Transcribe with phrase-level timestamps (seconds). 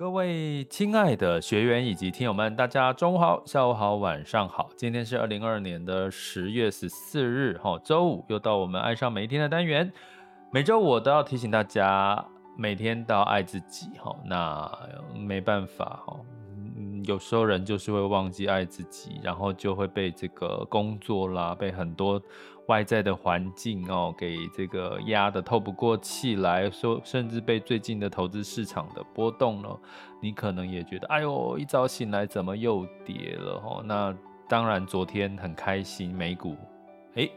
[0.00, 4.70] 各位亲爱的学员以及听友们，大家中午好、下午好、晚上好。
[4.74, 9.92] 今天是二零二二年的十月十四日，哈，周五，又到我们爱上每一天的单元。
[10.50, 12.24] 每周五都要提醒大家，
[12.56, 14.16] 每天都要爱自己，哈。
[14.24, 14.72] 那
[15.14, 16.16] 没办法，哈，
[17.04, 22.20] 有时候人就是会忘记爱自己，然后就会被这个工作啦，被很多。
[22.66, 29.68] 外在的环境哦，给这个压得透不过气来，说甚至被最近的投资市场的波动呢，
[30.22, 33.82] 你可能也觉得，哎呦，一早醒来怎么又跌了哦？
[33.84, 34.16] 那
[34.48, 36.56] 当然，昨天很开心，美股，
[37.16, 37.28] 哎，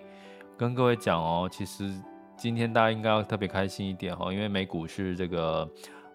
[0.55, 1.91] 跟各位讲哦，其实
[2.37, 5.67] 今天大家应该要特别开心一点哦，因为美股是这个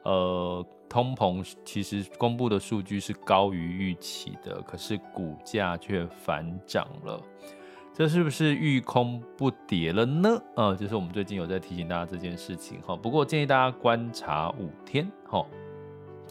[0.09, 7.21] 呃通膨，其实公布的数据是高于预期的，可是股价却反涨了。
[7.93, 10.41] 这是不是遇空不跌了呢？
[10.55, 12.97] 呃，就是我们最近有在提醒大家这件事情哈。
[12.97, 15.45] 不过建议大家观察五天哈，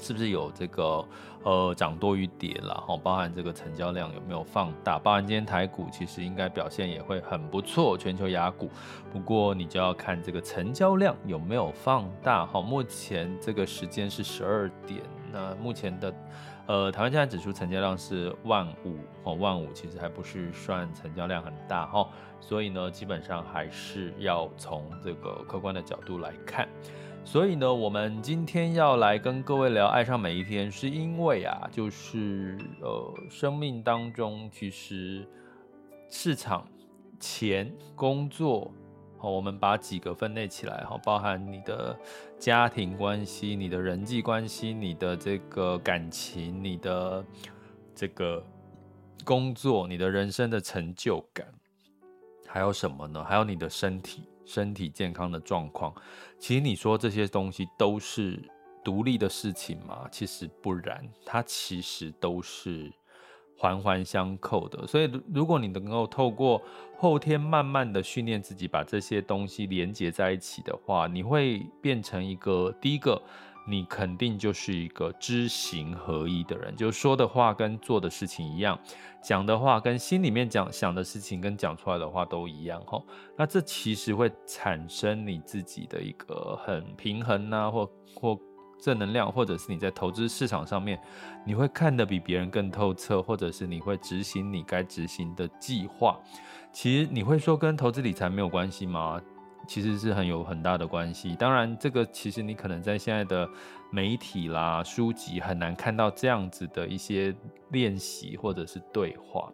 [0.01, 1.05] 是不是有这个
[1.43, 2.97] 呃涨多于跌了哈？
[2.97, 4.97] 包含这个成交量有没有放大？
[4.99, 8.69] 包含今天台股其实应该表现也会很不错，全球雅股。
[9.11, 12.61] 不过你就要看这个成交量有没有放大哈。
[12.61, 16.13] 目前这个时间是十二点，那目前的。
[16.67, 22.05] 呃，台湾现在指数成交量是万五哦，万五其实还不是算成交量很大哈，
[22.41, 26.67] 所以呢，基本上还是要从这个客观的角度来看。
[27.27, 35.27] 所以呢，我们今天要来跟各位聊爱上每一天，是因为啊，就是呃，生命当中其实
[36.09, 36.65] 市场、
[37.19, 38.71] 钱、工作。
[39.17, 41.93] 好，我们把几个分类起来，哈，包含你的
[42.39, 47.25] 家庭关系、你的人际关系、你的这个感情、你的
[47.93, 48.41] 这个
[49.25, 51.45] 工作、你的人生的成就感，
[52.47, 53.21] 还有什么呢？
[53.21, 55.93] 还有你的身体、身体健康的状况。
[56.39, 58.39] 其实你说这些东西都是
[58.83, 60.07] 独立的事情吗？
[60.11, 62.91] 其实不然，它其实都是。
[63.59, 66.61] 环环相扣的，所以如果你能够透过
[66.95, 73.19] 后天慢慢的训练自己，把这些东西连接在一起的话，你会变成一个第一个，
[73.67, 78.79] 你肯定就是一个知行合一的人，就说的话跟做的事情一样，
[79.21, 83.01] 讲的话跟心里面讲想的事情跟讲出来的话都一样哈。
[83.35, 88.39] 那这其实会产生你自己的一个很平衡啊，或或。
[88.79, 91.01] 正能量，或者是你在投资市场上面，
[91.43, 96.15] 你会看得比别人更透彻，或者是你会执行你该执行的计划。
[96.71, 99.19] 其实你会说跟投资理财没有关系吗？
[99.67, 101.35] 其实是很有很大的关系。
[101.35, 103.47] 当然，这个其实你可能在现在的
[103.91, 107.35] 媒体啦、书籍很难看到这样子的一些
[107.69, 109.51] 练习或者是对话。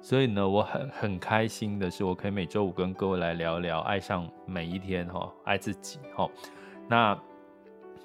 [0.00, 6.28] 所以呢，我很很开心的是，我可以每周五跟各位来聊聊爱上每一天哈，爱自己哈。
[6.88, 7.18] 那。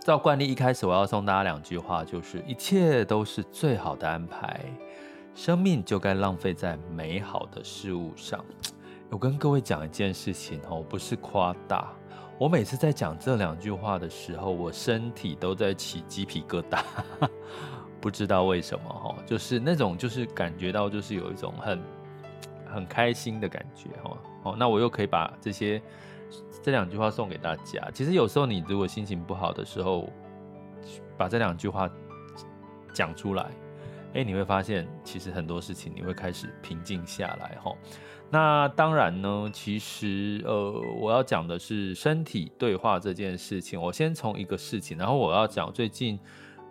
[0.02, 4.62] 照惯例，一开始我要送大家两句话，就是一切都是最好的安排，
[5.36, 8.44] 生命就该浪费在美好的事物上。
[9.10, 11.92] 我跟各位讲一件事情哦，不是夸大，
[12.38, 16.84] 我每次在讲这两句话的时候，我身体都在起鸡皮疙瘩，
[18.00, 21.82] 不知道为什么哈，就是那种就是感觉到就是有一种很
[22.66, 24.18] 很开心的感觉哈。
[24.44, 25.82] 哦，那我又可以把这些。
[26.62, 27.90] 这两句话送给大家。
[27.92, 30.08] 其实有时候你如果心情不好的时候，
[31.18, 31.90] 把这两句话
[32.94, 33.50] 讲出来，
[34.14, 37.74] 哎，你会发现其实很多事情你会开始平静下来哈。
[38.32, 43.82] 那当然呢，其实呃，我要讲的是身体对话这件事情。
[43.82, 46.20] 我先从一个事情，然后我要讲最近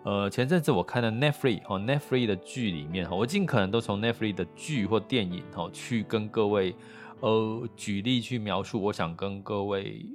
[0.03, 6.75] 呃前阵子我看的 Netflix 哈 Netflix 的剧里面哈，我尽可能都从 Netflix 的剧或电影哈去跟各位。
[7.21, 10.05] 呃，举例去描述，我想跟各位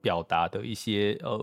[0.00, 1.38] 表达的一些呃，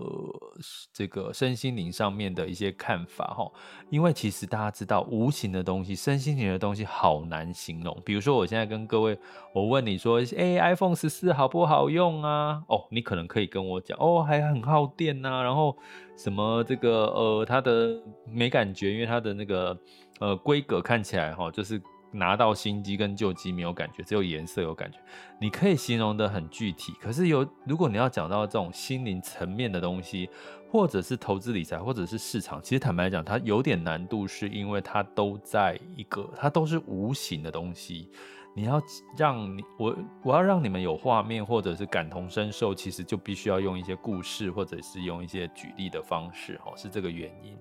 [0.92, 3.50] 这个身心灵上面的一些看法哈。
[3.90, 7.96] 因为其实大家知道，无形的东西、身心灵的东西好难形容。
[8.04, 9.18] 比如说，我现在跟各位，
[9.52, 12.62] 我问你说，哎，iPhone 十四好不好用啊？
[12.68, 15.76] 哦，你可能可以跟我讲，哦，还很耗电呐，然后
[16.16, 18.00] 什么这个呃，它的
[18.30, 19.78] 没感觉，因为它的那个
[20.20, 21.80] 呃规格看起来哈，就是。
[22.16, 24.98] 拿到新机跟旧机没有感觉，只有颜色有感觉。
[25.38, 30.28] 你可以形容的很具体，可是有如果你要讲到这种心灵层面的东西，
[30.70, 38.10] 或者是投资理财，或者是市场，其实坦白讲，它有点难度，是因为它都在一个，它都是无形的东西。
[38.54, 38.80] 你要
[39.16, 47.54] 让你我我要让你们有画面，或者是感同身受，其实就必须要用一些故事，或者是用一些举例的方式，哦，是这个原因。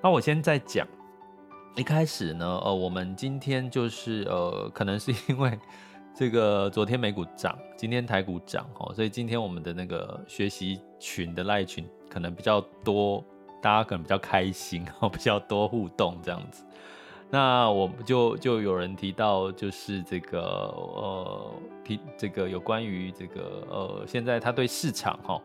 [0.00, 0.86] 那我先再讲。
[1.78, 5.56] 一开始呢，呃，我们今天就是呃，可能是因为
[6.12, 13.24] 这个昨天美股涨，今天台股涨哦，所以今天我们的那个学习群的赖群可能比较多
[13.62, 16.64] 大家可能比较开心， 比较多互动这样子。
[17.30, 21.52] 那我就就有人提到，就是这个呃
[21.84, 25.40] 提这个有关于这个呃现在他对市场哈。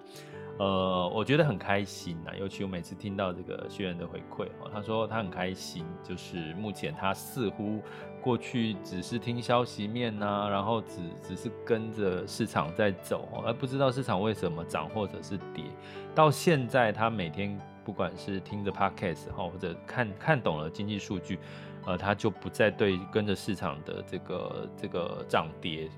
[0.59, 7.81] 呃，我觉得很开心呐，尤其我每次听到这个学员的回馈哦，他说他很开心，就是目前他似乎
[8.21, 15.65] 过去只是听消息面呐，然后只只是跟着市场在走，而不知道市场为什么涨或者是跌。
[16.13, 21.39] 到现在，他每天不管是听着 podcast，或者看看懂了经济数据，
[21.87, 25.89] 呃，他就不再对跟着市场的这个这个涨跌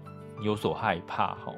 [0.41, 1.53] 有所害怕哈。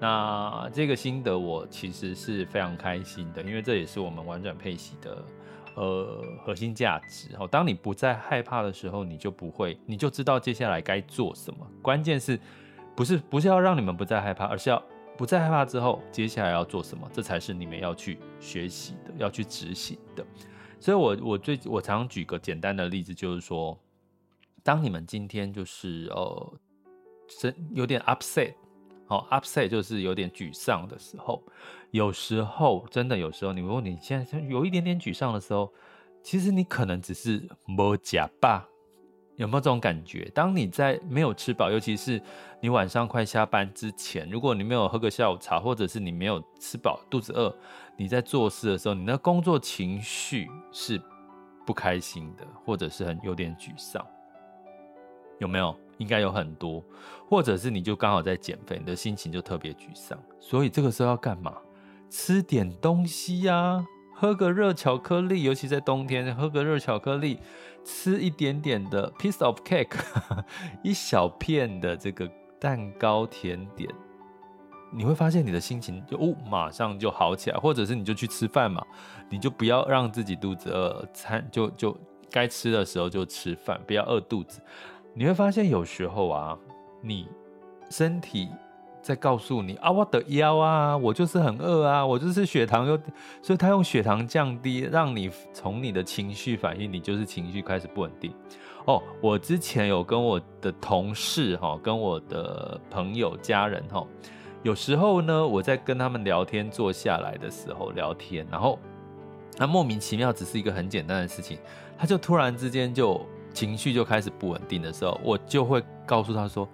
[0.00, 5.24] 那这个心得我其实是非常开心的，因为这也是我们玩转配息的
[5.74, 7.34] 呃核心价值。
[7.36, 11.66] 哦，当你不再害怕的时候，你就不会，你就知道接下来该做什么。
[11.82, 12.38] 关键是
[12.94, 14.80] 不是不是要让你们不再害怕，而是要
[15.16, 20.24] 不再害怕之后，接下来要做什么，这才是你们要去学习的，要去执行的。
[20.78, 23.76] 所以我，我最我常举个简单的例子，就是说，
[24.62, 26.52] 当你们今天就是呃，
[27.72, 28.54] 有点 upset。
[29.08, 31.42] 好，upset 就是有点沮丧的时候，
[31.92, 35.72] 有时候真的有时候，你如果你现在有一点点沮丧的时候，
[36.22, 38.62] 其实你可能只是没吃饱，
[39.36, 40.30] 有没有这种感觉？
[40.34, 42.20] 当你在没有吃饱，尤其是
[42.60, 47.56] 你晚上快下班之前，如果你没有喝个下午茶，或者是你没有吃饱，肚子饿，
[47.96, 51.00] 你在做事的时候，你的工作情绪是
[51.64, 54.06] 不开心的，或者是很有点沮丧，
[55.38, 55.74] 有没有？
[55.98, 56.82] 应该有很多，
[57.28, 61.54] 或者是你就刚好在减肥，你的心情就特别沮丧，所以这个时候要干嘛？
[62.10, 63.84] 吃点东西呀、
[64.14, 67.38] 喝个热巧克力，尤其在冬天，喝个热巧克力，
[67.84, 69.98] 吃一点点的 piece of cake，
[70.82, 72.26] 一小片的这个
[72.58, 73.90] 蛋糕甜点，
[74.90, 78.82] 你会发现你的心情就哦，马上就好起来，或者是你就去吃饭嘛，
[79.28, 81.94] 你就不要让自己肚子饿，餐就就
[82.30, 84.62] 该吃的时候就吃饭，不要饿肚子。
[85.18, 86.56] 你会发现有时候啊，
[87.02, 87.26] 你
[87.90, 88.48] 身体
[89.02, 92.96] 在告诉你啊，我的腰啊，我就是很饿啊，我就是血糖又，
[93.42, 98.32] 所以他用血糖降低，让你从你的情绪反应，你就是情绪开始不稳定。
[98.84, 104.06] 哦，我之前有跟我的同事哈，跟我的朋友家人哈，
[104.62, 108.78] 有时候呢，我在跟他们聊天，坐下来的时候聊天，然后
[109.56, 111.58] 他莫名其妙，只是一个很简单的事情，
[111.98, 113.20] 他就突然之间就。
[113.52, 116.68] 情绪就开始不稳定的时候，我就会告诉他说：“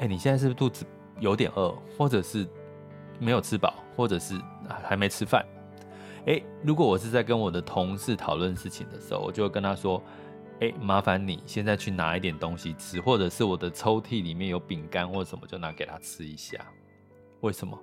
[0.00, 0.84] 哎，你现在是不是肚子
[1.20, 2.46] 有点饿，或者是
[3.20, 4.40] 没有吃饱，或者是
[4.82, 5.44] 还没吃饭？”
[6.26, 10.02] 哎，如果我是在跟我的同事讨论事情的时候，我就会跟他说
[10.60, 16.58] ：“哎，麻烦你现在去拿一点东西吃，或者是我的抽屉里面有饼干或什么，就拿给他吃一下。”
[17.42, 17.78] 为什么？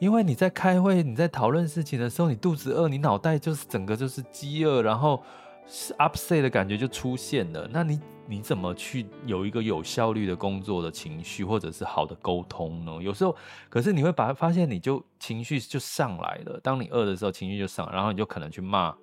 [0.00, 5.22] 因为你在开会、你在讨论事情的时候，你肚子饿，你脑袋就是整个就是饥饿，然后。
[5.68, 12.98] 是 upset 的感觉就出现了，那你你怎么去有一个有效率的工作的情绪，或者是好的沟通呢？
[13.02, 13.36] 有时候，
[13.68, 16.58] 可是你会把它发现，你就情绪就上来了。
[16.62, 18.96] 当你饿的时候，情绪就上，然后你就可能去骂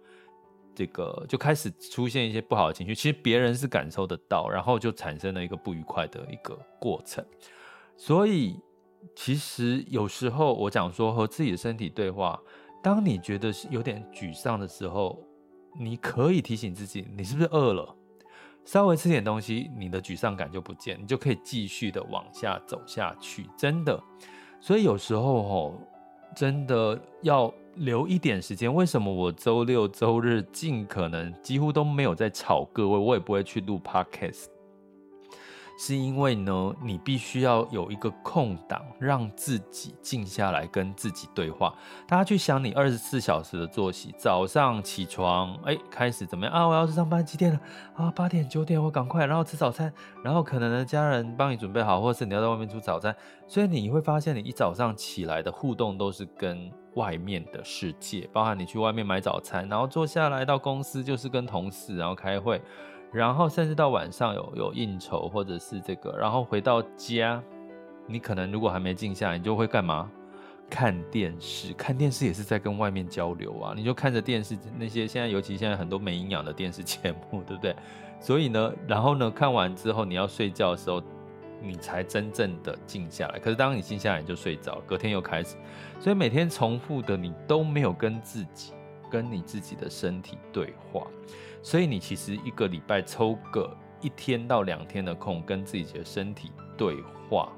[0.73, 2.95] 这个，就开始出现一些不好的情绪。
[2.95, 7.23] 其实别人是感受得到，然后就产生了一个不愉快的一个过程。
[7.95, 8.59] 所以，
[9.15, 12.39] 其实有时候我讲说和自己的身体对话，
[12.81, 15.23] 当你觉得有点沮丧的时候。
[15.77, 17.95] 你可以提醒自己，你是不是饿了？
[18.63, 23.47] 稍微吃点东西，你的沮丧感就不见，你就可以继续的往下走下去。
[23.55, 24.01] 真的，
[24.59, 25.73] 所以有时候哦，
[26.35, 28.73] 真的要留一点时间。
[28.73, 34.45] 为什么我周六周日尽可能几乎都没有在吵各位，我也不会去录 podcast。
[35.77, 41.73] 是因为呢，你必须要有一个空档，让自己静下来跟自己对话。
[42.07, 46.65] 大家去想你二十四小时的作息：早上起床，哎，开始怎么样啊？
[46.65, 47.59] 我要去上班，几点了？
[47.95, 49.91] 啊，八点九点，我赶快，然后吃早餐，
[50.23, 53.13] 然后可能呢，家人帮你准备好，或者是你要在外面煮早餐。
[53.47, 62.61] 所以你会发现，你一早上起来的互动都是跟外面的世界，包含你去外面买早餐，然后坐下来到公司就是跟同事，然后开会。
[63.15, 67.41] 然后甚至到晚上有有应酬或者是这个，然后回到家，
[68.05, 70.11] 你可能如果还没静下来，你就会干嘛？
[70.69, 73.73] 看电视，看电视也是在跟外面交流啊。
[73.75, 77.73] 你就看着电视那些现在尤其现在很多没营养的电视节目，对不对？
[78.19, 81.01] 所以呢，然后呢，看完之后你要睡觉的时候，
[81.61, 83.39] 你才真正的静下来。
[83.39, 85.55] 可是当你静下来，你就睡着，隔天又开始。
[85.99, 88.73] 所以每天重复的，你都没有跟自己、
[89.09, 91.07] 跟你自己的身体对话。
[91.65, 97.51] 所以你其实一个礼拜抽个一天到两天的空，跟自己的身体对话，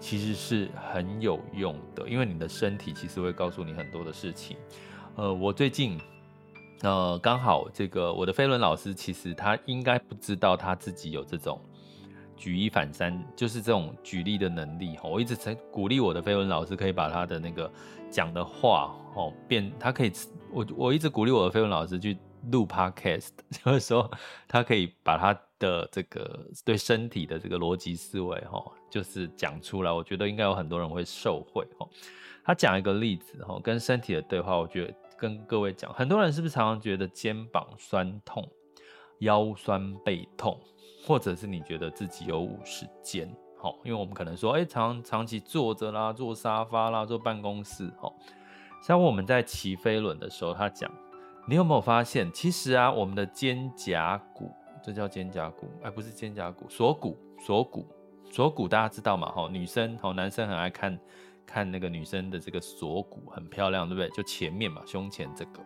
[0.00, 2.08] 其实是很有用的。
[2.08, 4.56] 因为你的身体其实会告诉你很多的事情。
[5.14, 6.00] 呃，我最近
[6.82, 11.60] 呃，刚好这个我的飞轮老师其实他应该不知道他自己有这种
[12.36, 14.98] 举一反三，就是这种举例的能力。
[15.04, 17.70] 我一直在鼓励我的飞轮老师可以把他的那个
[18.10, 20.10] 讲的话哦变，他可以
[20.52, 22.18] 我我一直鼓励我的飞轮老师去
[22.50, 24.10] 录 podcast， 就是说
[24.46, 29.92] 他可以把他的这个对身体的这个逻辑思维哈，就是讲出来。
[29.92, 31.86] 我觉得应该有很多人会受惠哈。
[32.44, 34.94] 他讲一个例子哈，跟身体的对话，我觉得。
[35.20, 38.48] 跟各位讲，很多人是不是常常觉得肩膀酸痛、
[39.18, 40.56] 腰酸背痛，
[41.04, 43.28] 或者是你觉得自己有五十肩？
[43.56, 48.08] 哈，因为我们可能说，哎，长长期坐着啦，坐沙发啦，坐办公室，哈，
[48.80, 50.88] 像我们在骑飞轮的时候，他讲，
[51.48, 54.52] 你有没有发现，其实啊，我们的肩胛骨，
[54.82, 57.86] 这叫肩胛骨，哎，不是肩胛骨，锁骨，锁骨，
[58.30, 59.30] 锁骨，大家知道嘛？
[59.30, 60.98] 哈，女生，好，男生很爱看。
[61.46, 64.10] 看那个女生的这个锁骨很漂亮，对不对？
[64.10, 65.64] 就前面嘛，胸前这个。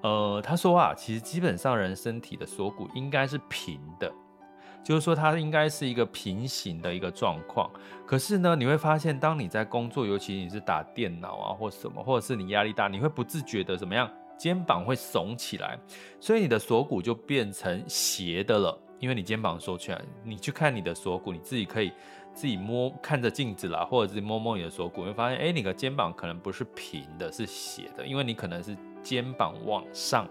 [0.00, 4.10] 呃，他说啊，其实基本上人身体的锁骨应该是平的，
[4.82, 7.70] 就是说它应该是一个平行的一个状况。
[8.06, 14.10] 可是呢，你会发现，当你在工作，尤其你是打电脑啊，或什么，或者是你压力大，你会不自觉的怎么样？
[14.40, 15.78] 肩膀会耸起来，
[16.18, 20.00] 所以你的锁骨就变成斜的了，因为你肩膀收起来。
[20.24, 21.92] 你去看你的锁骨，你自己可以。
[22.32, 30.24] 自己摸看着镜子啦，或者自己摸摸你的锁骨，会发现，哎，你的肩膀可能不是平的，是斜的，因为你可能是肩膀往上，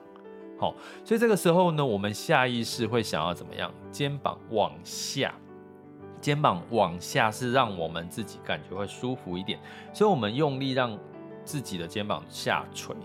[0.58, 0.74] 好，
[1.04, 3.70] 所以这个时候呢，我们下意识会想要怎么样？
[3.92, 5.36] 肩膀往下，
[6.22, 9.60] 肩膀往下是让我们自己感觉会舒服一点，
[9.94, 10.98] 所以我们用力让
[11.44, 12.96] 自己的肩膀下垂。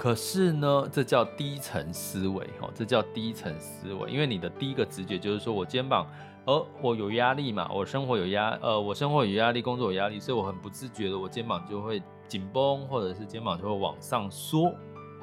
[0.00, 6.06] 可是呢，这叫低层思维，哦，这叫低层思维，因为你的第一个直觉就是说我肩膀。
[6.46, 14.74] 呃我有压力嘛，我生活有压，呃，我生活有压力，工作有压力，所以我很不自觉的，我肩膀就会紧绷，或者是肩膀就会往上缩，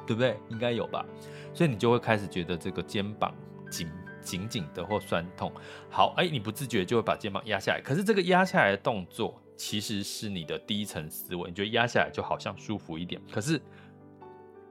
[0.06, 0.38] 对不对？
[0.48, 1.04] 应该有吧？
[1.52, 3.34] 所以你就会开始觉得这个肩膀
[3.68, 3.90] 紧
[4.22, 5.52] 紧紧的或酸痛。
[5.90, 13.60] 好，哎，你不自觉就会把肩膀压下来，可是这个压下来的动作其实是你的低层思维，你觉得压下来就好像舒服一点，可是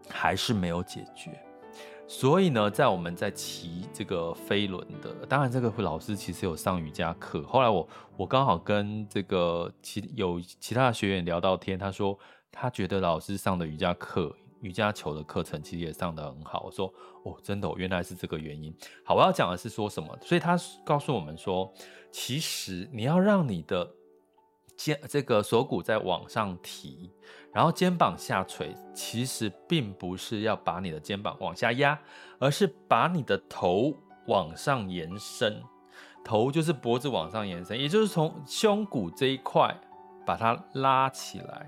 [0.09, 1.31] 还是没有解决。
[2.09, 7.43] 所以呢，在我们在骑这个飞轮的，当然这个老师其实有上瑜伽课。
[7.43, 7.85] 后来我
[8.15, 12.17] 我刚好跟这个其有其他的学员聊到天，他说
[12.49, 16.63] 他觉得老师上的瑜伽课、瑜伽球的课程其实也上得很好。
[16.63, 16.87] 我说
[17.23, 18.73] 哦，真的哦，原来是这个原因。
[19.03, 20.17] 好，我要讲的是说什么？
[20.21, 21.69] 所以他告诉我们说，
[22.09, 23.85] 其实你要让你的
[24.77, 27.11] 肩这个锁骨在往上提。
[27.51, 31.99] 然后肩膀下垂，其实并不是要把你的肩膀往下压，
[32.39, 33.93] 而是把你的头
[34.27, 35.61] 往上延伸。
[36.23, 39.75] 头就是脖子往上延伸，也就是从胸骨这一块
[40.25, 41.65] 把它拉起来。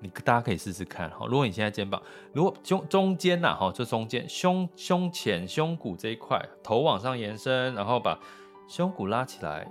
[0.00, 1.26] 你大家可以试试看哈。
[1.26, 8.18] 如果你现在肩膀，如果胸中间呐哈，这中间胸胸前胸骨这一块，头往上延伸，然后把
[8.66, 9.70] 胸骨拉起来，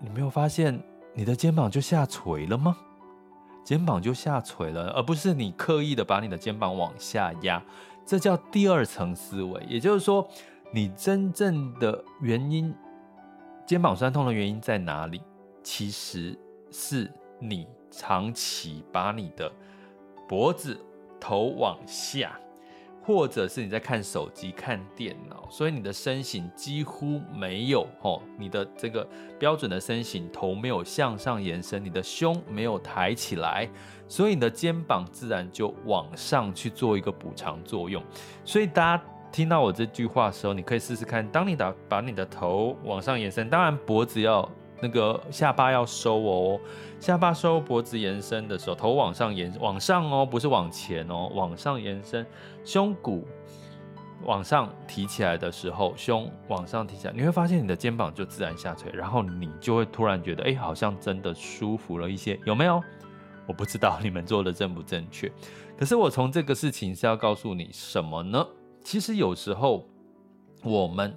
[0.00, 0.82] 你没有发现
[1.14, 2.76] 你的肩膀就下垂了吗？
[3.64, 7.62] 肩膀就下垂了，而不是你刻意的把你的肩膀往下压，
[8.04, 9.62] 这叫第二层思维。
[9.68, 10.26] 也就是说，
[10.72, 12.74] 你真正的原因，
[13.64, 15.22] 肩膀酸痛的原因在哪里？
[15.62, 16.36] 其实
[16.72, 19.52] 是你长期把你的
[20.26, 20.76] 脖子、
[21.20, 22.32] 头往下。
[23.04, 29.06] 或者是你在看手机、看电脑，所以你的身形几乎没有哦，你的这个
[29.38, 33.68] 标准的身形，头没有向上延伸，你的胸没有抬起来，
[34.06, 38.02] 所以你的肩膀自然就往上去做一个补偿作用。
[38.44, 44.48] 所以大家听到我这句话的时候，你可以试试看，当你打把你的头往上延伸，当然脖子要。
[44.82, 46.60] 那个下巴要收哦，
[46.98, 52.26] 下巴收，脖子延伸的时候，头往上延，往上哦，不是往前哦，往上延伸，
[52.64, 53.24] 胸骨
[54.24, 62.82] 往上提起来的时候，胸往上提起来，你会发现你的肩膀就自然下垂，然后你就会突然觉得，哎，好像真的舒服了一些，有没有？
[63.46, 65.30] 我不知道你们做的正不正确，
[65.78, 68.44] 可是我从这个事情是要告诉你什么呢？
[68.82, 69.88] 其实有时候
[70.64, 71.16] 我们。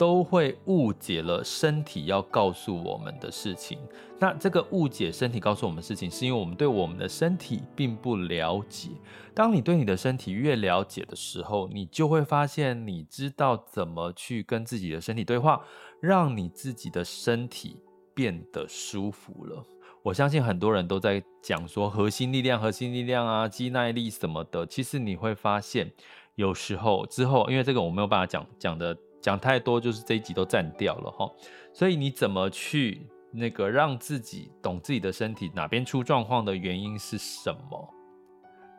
[0.00, 3.78] 都会误解了身体要告诉我们的事情。
[4.18, 8.88] 那这个误解身体告诉我们的事情，是因为我们对我们的身体并不了解。
[9.34, 15.62] 当你对你的身体越了解的时候，你就会发现，你知道怎么去跟自己的身体对话，
[16.00, 17.76] 让你自己的身体
[18.14, 19.62] 变得舒服了。
[20.02, 24.64] 我相信很多人都在讲说核心力量、核心力量啊、肌耐力什么的。
[24.66, 25.92] 其实你会发现，
[26.36, 28.96] 有时候之后，因为这个我没有办法讲讲的。
[29.20, 31.30] 讲太多就是这一集都占掉了哈，
[31.72, 37.94] 所以你怎么去那个让自己懂自己的身体哪边出状况的原因是什么？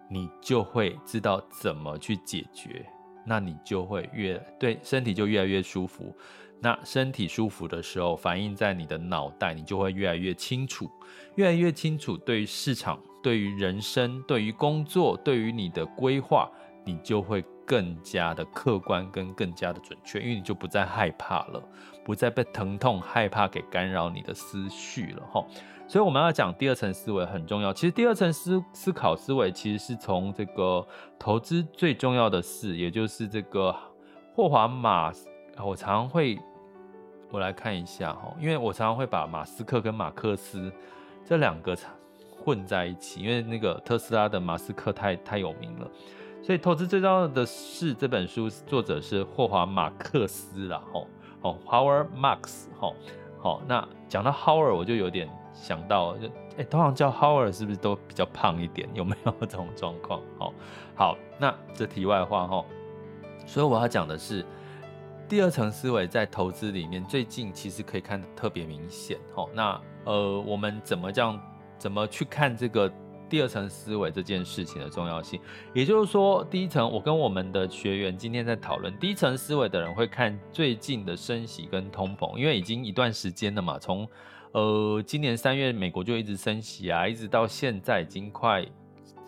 [0.10, 2.86] 你就会知道怎么去解决，
[3.26, 6.14] 那你就会越对身体就越来越舒服。
[6.60, 10.88] 那身体舒服的时候，反映在你的脑袋，你就会越来越清楚，
[11.36, 12.16] 越来越清楚。
[12.18, 16.52] 对于市场、对于人生、对于工作、对于你的规划，
[16.86, 21.64] 你就会更加的客观跟更加的准确，因为你就不再害怕了，
[22.04, 25.42] 不再被疼痛、害怕给干扰你的思绪了哈。
[25.88, 27.72] 所以我们要讲第二层思维很重要。
[27.72, 30.86] 其实第二层思思考思维，其实是从这个
[31.18, 33.74] 投资最重要的事，也就是这个
[34.36, 35.14] 霍华马，
[35.64, 36.38] 我常常会。
[37.34, 40.70] 我来看一下哈，因为我常常会把马斯克跟马克思
[41.26, 41.78] 这两个
[42.30, 45.90] 混在一起，因为那个特斯拉的马斯克太太有名了，
[46.42, 51.08] 所以投资最重要的事这本书作者是霍华马克思啦，吼，
[51.42, 52.96] 哦，Howard Marks，吼，
[53.40, 58.90] 好，那讲到 Howard 我就有点想到，就哎，通常叫 Howard 是不是都比较胖一点？
[58.94, 60.20] 有没有这种状况？
[60.40, 60.54] 哦，
[60.96, 62.66] 好，那这题外话哈，
[63.46, 64.46] 所以我要讲的是。
[65.30, 69.18] 第二层思维在投资里面，最近其实可以看得特别明显。
[69.34, 71.40] 吼，那呃，我们怎么这样，
[71.78, 72.92] 怎么去看这个
[73.32, 75.40] 第二层思维这件事情的重要性？
[75.74, 84.06] 也就是说，第一层，我跟我们的学员今天在讨论，第一层思维的人会看最近的升息跟通膨，因为已经一段时间了嘛，从
[84.52, 88.62] 呃今年三月美国就一直升息啊，一直到现在已经快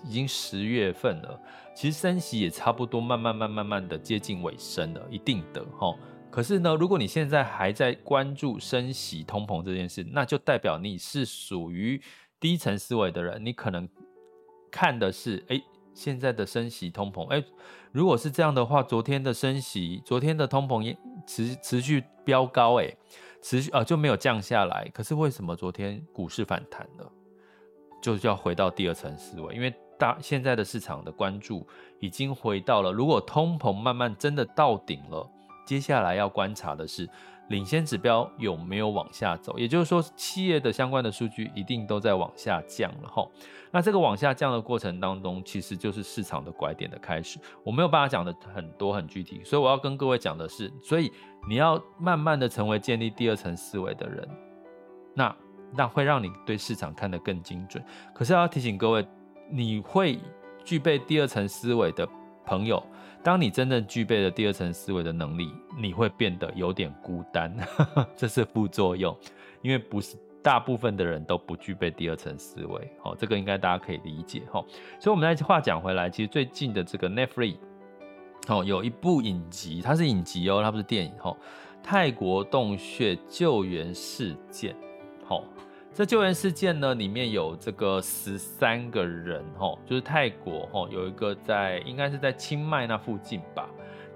[0.04, 1.40] 已经十月份了。
[1.74, 5.98] 其实升息也差不多，慢慢、慢、慢慢的接近尾声了，一定的齁。
[6.30, 12.02] 可是呢，如果你现在还在关注升息、通膨这件事，那就代表你是属于
[12.44, 13.44] 第一层思维的人。
[13.44, 13.88] 你可能
[14.70, 17.42] 看的是，哎，现在的升息、通膨，哎，
[17.94, 22.94] 如果是这样的话，昨天的升息、昨天的通膨也持持续飙高，哎，
[23.42, 24.92] 持续啊就没有降下来。
[24.94, 27.10] 可是为什么昨天股市反弹了？
[28.02, 29.74] 就是要回到第二层思维，因为。
[29.96, 31.66] 大现在的市场的关注
[32.00, 35.30] 已经回到了，如果通膨慢慢真的到顶了，
[35.68, 37.08] 接下来要观察的是
[37.50, 43.28] 领先指标有没有往下走，也就是说，企业的相关的数据一定都在往下降了哈。
[43.72, 47.40] 那这个往下降的过程当中，其实就是市场的拐点的开始。
[47.64, 51.12] 我没有办法讲的很多很具体，所以我要跟各位讲的是，所以
[51.48, 54.28] 你要慢慢的成为建立第二层思维的人，
[55.14, 55.36] 那
[55.76, 57.84] 那会让你对市场看得更精准。
[58.14, 59.06] 可是要提醒各位。
[59.52, 60.18] 你会
[60.64, 62.08] 具备第二层思维的
[62.46, 62.82] 朋友，
[63.24, 67.56] 当你真正具备了第二层思维的能力，你会变得有点孤单，
[68.18, 69.18] 这是副作用，
[69.62, 74.62] 因为不是大部分的人都不具备第二层思维，好，这个应该大家可以理解哈。
[75.00, 77.56] 所以，我们再话讲回来，其实最近的这个 Netflix，
[78.50, 81.38] 哦，有一部影集，它是影集哦，它不是电影哦，
[81.82, 84.76] 泰国洞穴救援事件，
[85.94, 93.70] 这救援事件呢，里面有这个十三个人，吼，就是泰国，吼，有一个在，应该是在清迈那附近吧。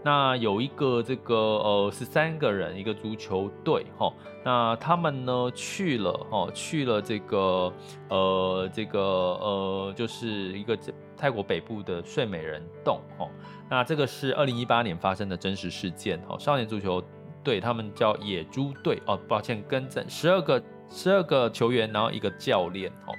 [0.03, 4.11] 那有一个这个，呃，十三个人，一个足球队，吼，
[4.43, 7.71] 那他们呢去了，吼，去了这个，
[8.09, 10.75] 呃，这个，呃，就是一个
[11.15, 13.29] 泰国北部的睡美人洞，吼。
[13.69, 17.03] 那这个是二零一八年发生的真实事件，吼，少年足球
[17.43, 20.59] 队，他们叫野猪队，哦，抱歉，更正，十二个。
[20.89, 23.13] 十二个球员，然后一个教练，哦，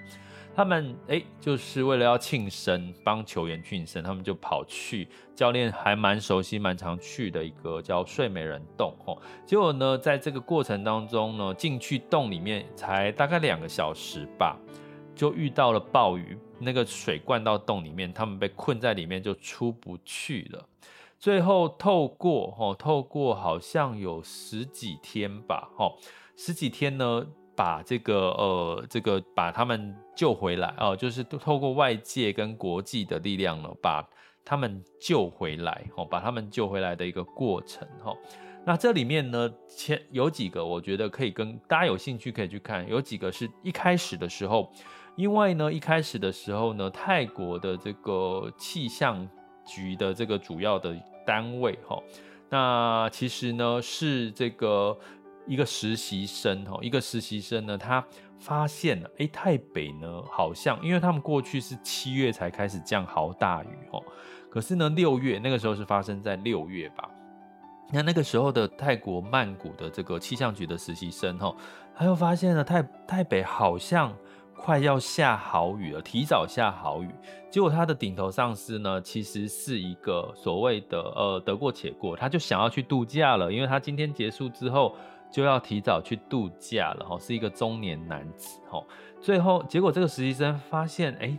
[0.55, 14.59] 他们哎，就是为了要庆生，帮球员庆生，他们就跑去教练还蛮熟悉、蛮常去的一个叫睡美人洞，哦，结果呢，在这个过程当中呢，进去洞里面才大概两个小时吧，
[15.15, 20.67] 就遇到了暴雨，那个水灌到洞里面，他们被困在里面就出不去了。
[21.21, 25.95] 最后透过哦，透过好像有十几天吧，哦，
[26.35, 27.25] 十几天呢。
[27.59, 34.09] 把这个呃，这个把他们救回来哦、就是透过外界跟国际的力量呢，把
[34.45, 38.17] 他们救回来哦，把他们救回来的一个过程哈。
[38.65, 44.71] 那这里面呢，前有几个我觉得可以跟大家有兴趣可以去看，有几个是一开始的时候，
[45.17, 49.29] 因为呢一开始的时候呢，泰国的这个气象
[49.67, 52.01] 局的这个主要的单位哈，
[52.49, 54.97] 那其实呢是这个。
[55.49, 58.05] 一个实习生哦，一个实习生呢，他
[58.39, 64.05] 发现了，哎，泰北呢，好像因为他们过去是七月才开始降好大雨哦，
[64.51, 67.09] 可是呢，六月那个时候是发生在六月吧，
[67.91, 71.57] 那那个时候的泰国曼谷的这个气象局的实习生哦，
[71.97, 74.15] 他又发现了泰泰北好像
[74.55, 77.09] 快要下好雨了，提早下好雨，
[77.51, 84.95] 结果他的顶头上司呢，其实是一个所谓的呃得过且过，他就想要去度假了，因为他今天结束之后。
[85.31, 88.83] 就要提早去度假了哈，是一个中年男子哈。
[89.21, 91.37] 最后结果这个实习生发现，哎，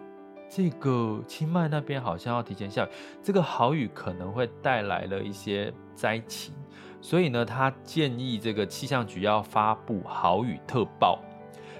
[0.49, 2.89] 这个清迈那边好像要提前下雨，
[3.21, 6.54] 这个豪雨可能会带来了一些灾情，
[7.02, 11.19] 所以呢，他建议这个气象局要发布豪雨特报。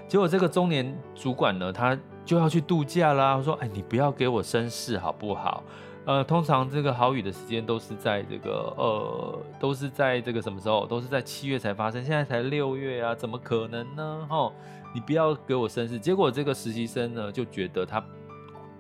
[0.08, 1.96] 结果这个中年主管呢，他
[2.26, 3.36] 就要去度假啦。
[3.36, 5.64] 我说：“哎，你不要给我生事好不好？
[6.10, 10.84] 呃，通常这个豪雨的时间都是在这个呃，都是在这个什么时候？
[10.88, 14.28] 都是在七月才发生，现在才六月啊，怎么可能呢？
[14.28, 14.52] 齁，
[14.92, 16.00] 你不要给我生事。
[16.00, 18.04] 结果这个实习生呢，就觉得他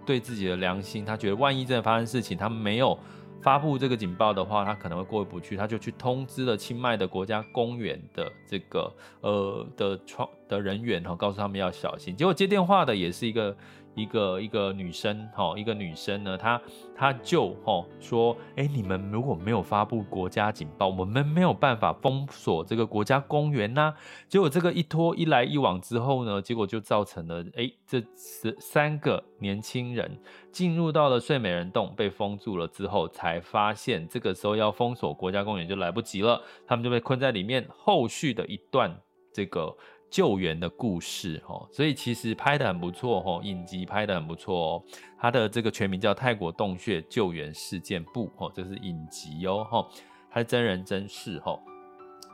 [0.08, 2.98] 对自己的良心，他觉得万一真的发生事情，他没有。”
[3.42, 12.13] 发布这个警报的话，他可能会过意不去，他就去通知了清迈的国家公园的这个呃的创的人员哈，告诉他们要小心。
[12.18, 13.56] 结果接电话的也是一个。
[14.00, 16.62] 一个一个女生，哈，一个女生呢，她
[16.96, 23.94] 她就哈说，哎，你们如果没有发布国家警报，我们没有办法封锁这个国家公园呐。
[24.28, 30.18] 结果这个一拖一来一往之后呢，结果就造成了，哎，这十三个年轻人
[30.52, 37.68] 进入到了睡美人洞，被封住了之后，才发现这个时候要封锁国家公园就来不及了，他们就被困在里面。
[37.70, 38.98] 后续的一段
[39.34, 39.76] 这个。
[40.10, 44.84] 救援的故事，哦，所以其实拍得很不错，哦，影集拍得很不错哦。
[45.17, 49.88] 它的这个全名叫《泰国洞穴救援事件簿》，哦，这是影集哦，哈，
[50.32, 51.60] 它是真人真事，哦。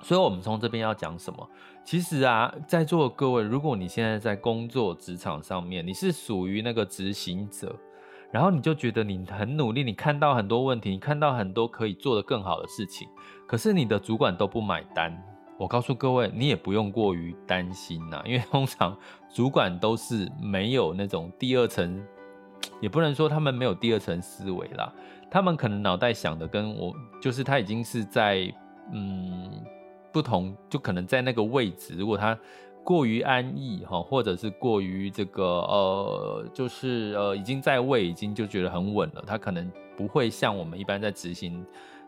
[0.02, 1.50] 所以我们从这边要讲什么？
[1.84, 7.76] 其实啊，在座的各位，如果你现在在工作职场上面，你是属于那个执行者，
[8.32, 13.08] 然后你就觉得你很努力，你看到很多问题，你看到很多可以做得更好的事情，
[13.48, 15.35] 可是你的主管都不买单。
[15.58, 18.98] 我告诉各位，你也不用过于担心呐，因为通常
[19.34, 22.04] 主管都是没有那种第二层，
[22.82, 24.92] 也不能说他们没有第二层思维啦，
[25.32, 28.54] 他们可能脑袋想的跟我，就是他已经是在
[28.92, 29.50] 嗯
[30.12, 32.38] 不同，就可能在那个位置，如果他
[32.84, 41.66] 过于安逸哈，或者是过于这个呃，就是呃已经在位，已经就觉得很稳了，他可能不会像我们一般在执行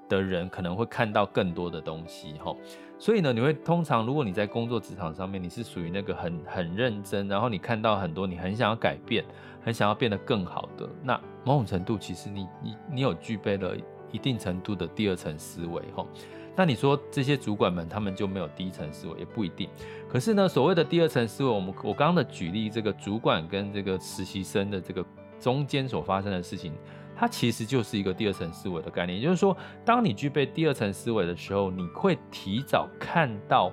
[0.08, 2.56] 的人可能会看到更多的东西哈。
[3.00, 9.24] 所以呢，你会通常，如果你在工作职场上面，你是属于那个很很认真，然后你看到很多，你很想要改变，
[9.62, 13.76] 很想要变得更好的，那某种程度，其实你你你有具备了
[14.12, 16.04] 一定程度的第二层思维哈。
[16.56, 19.70] 那你说这些主管们他们就没有第一层思维，也不一定。
[20.10, 25.06] 可是呢，所谓的第二层思维，我们我刚刚的举例，这个主管跟这个实习生的这个
[25.40, 26.74] 中间所发生的事情。
[27.20, 33.72] 它其实就是一个第二层思维的概念，也就是说，当你具备第二层思维的时候，你会提早看到，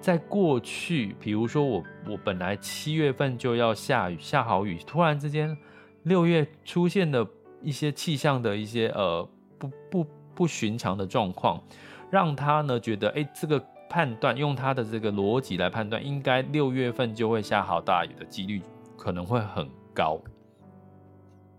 [0.00, 5.56] 在过去，比如说我我本来七月份就要下雨下好雨，突然之间
[6.02, 7.24] 六月出现的
[7.62, 11.62] 一些气象的一些呃不不不寻常的状况，
[12.10, 18.60] 让他呢觉得，哎，这个判断用他的这个逻辑来判断，应该六月份就会下好大雨的几率
[18.96, 20.20] 可能会很高，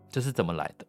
[0.10, 0.86] 这是怎么来的？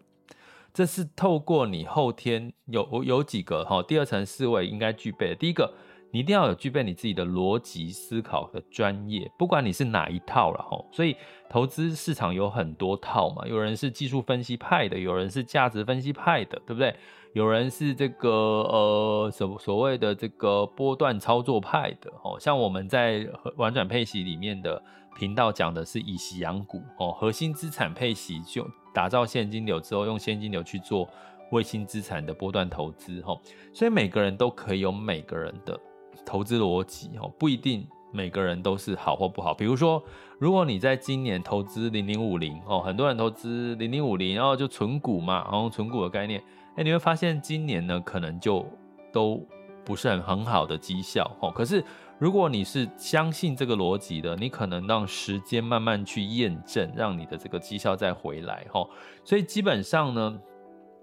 [0.72, 5.34] 这是透过你后天有有几个哈，第二层思维应该具备的。
[5.34, 5.72] 第一个，
[6.12, 10.82] 你一定要有具备你自己的逻辑思考的专业，不管你是哪一套了哈。
[10.90, 11.16] 所以
[11.50, 16.94] 投资市场有很多套嘛，有人是技术分析派的，有人是价值分析派的，对不对？
[17.34, 22.38] 有人是这个呃所所谓的这个波段操作派的哦。
[22.38, 24.82] 像我们在玩转配息里面的
[25.14, 28.66] 频道讲的是以息养股哦，核心资产配息就。
[28.94, 31.08] 打造现金流之后，用现金流去做
[31.50, 33.34] 卫星资产的波段投资，哈，
[33.72, 35.80] 所以每个人都可以有每个人的
[36.26, 39.54] 投资逻辑，哈，不一定每个人都是好或不好。
[39.54, 40.04] 比如说，
[40.38, 46.44] 如果你在今年投资零零五零，哦，很多人投资零零五零，然后就存股嘛，然后存股的概念，
[46.76, 48.62] 哎，你会发现今年呢，可能就
[49.10, 49.42] 都
[49.86, 51.82] 不是很很好的绩效，哦，可是。
[52.22, 58.88] 如果你是相信这个逻辑的，你可能让时间慢慢去验证，让你的这个绩效再回来哈。
[59.24, 60.40] 所以基本上呢，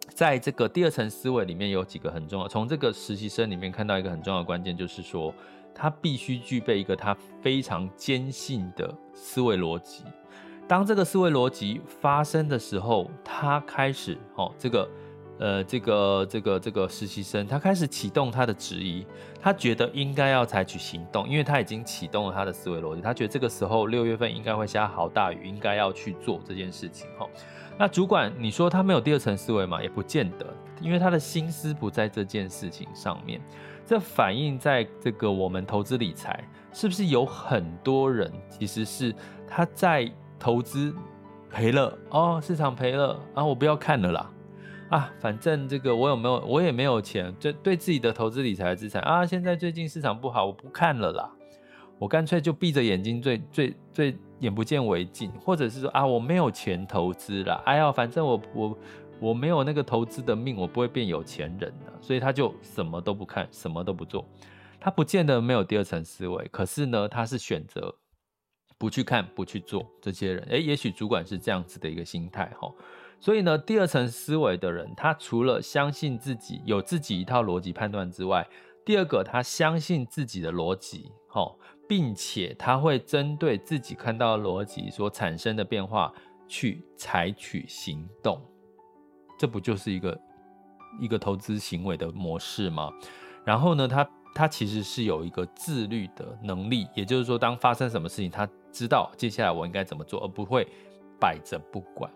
[0.07, 2.47] 在这个第二层思维里面有几个很重要。
[2.47, 5.35] 从这个实习生里面看到一个很重要的关键，就是说
[5.75, 10.05] 他必须具备一个他非常坚信的思维逻辑。
[10.69, 14.89] 当这个思维逻辑发生的时候，他开始哦这个。
[15.39, 19.05] 呃，这个这个这个实习生，他开始启动他的质疑，
[19.41, 27.25] 他觉得应该要采取行动，因为他已经启动了他的思维逻辑，他觉得这个时候六月份应该会下好大雨，应该要去做这件事情哈。
[27.77, 29.81] 那主管，你说他没有第二层思维嘛？
[29.81, 30.45] 也不见得，
[30.81, 33.39] 因为他的心思不在这件事情上面。
[33.85, 39.15] 这反映在这个我们投资理财，是不是有很多人其实是
[39.47, 40.93] 他在投资
[41.49, 44.29] 赔了哦，市场赔了啊，我不要看了啦。
[44.89, 51.31] 啊，反正这个我有没有，我也没有钱，对对自己的投资理财的资产啊，现在最近市场不好，我不看了啦。
[51.99, 58.77] 我干脆就闭着眼睛最最最眼不见为净，或者是说啊，我没有钱投资了，哎呀，反正我我
[59.19, 64.25] 我没有那个投资的命，我不会变有钱人的，所以他就什么都不看，什么都不做。
[64.79, 67.93] 他不见得没有第二层思维，可是呢，他是选择
[68.77, 70.41] 不去看、不去做这些人。
[70.49, 72.71] 诶，也许主管是这样子的一个心态哈。
[73.19, 78.47] 所以呢，第二层思维的人，他除了相信自己有自己一套逻辑判断之外，
[78.85, 81.53] 第二个，他相信自己的逻辑，哈，
[81.87, 86.13] 并且他会针对自己看到的逻辑所产生的变化
[86.47, 88.41] 去采取行动。
[89.37, 90.19] 这不就是一个
[90.99, 92.91] 一个投资行为的模式吗？
[93.45, 94.09] 然后呢，他。
[94.35, 100.65] 他其实是有一个自律的能力，也就是说，当发生什么事情，他知道接下来我应该怎么做，而不会
[101.19, 102.09] 摆着不管。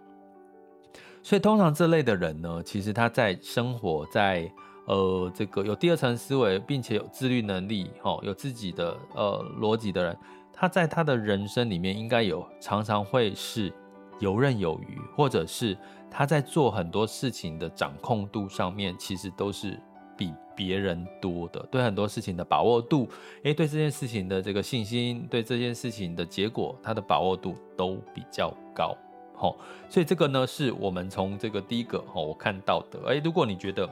[1.24, 4.52] 所以，通常这类的人呢，其实他在生活在
[4.86, 10.18] 呃这个有第二层思维，并且有自律能力，哦，有自己的呃逻辑的人，
[10.52, 13.74] 他在他的人生里面应该有常常会是
[14.20, 15.78] 游刃有余，或者是
[16.12, 19.80] 他在做很多事情的掌控度上面，其实都是。
[20.16, 23.10] 比别人多的，对很多事情的把握度，
[23.46, 28.96] 诶，对这件事情的这个信心，对这件事情的结果，他的把握度都比较高，
[29.36, 29.56] 好，
[29.90, 33.90] 所以这个呢，是我们从这个第一个哈，我看到的，诶，如果你觉得